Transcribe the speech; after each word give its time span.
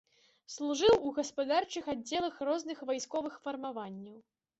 Служыў 0.53 0.93
у 1.09 1.11
гаспадарчых 1.17 1.89
аддзелах 1.93 2.39
розных 2.47 2.81
вайсковых 2.91 3.37
фармаванняў. 3.45 4.17